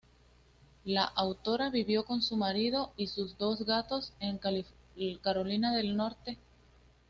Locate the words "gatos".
3.67-4.13